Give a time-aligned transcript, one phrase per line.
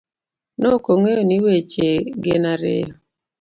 [0.59, 1.87] Nokong'eyo ni weche
[2.21, 2.93] gin ariyo;